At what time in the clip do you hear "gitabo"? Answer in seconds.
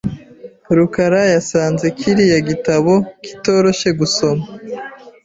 2.49-2.93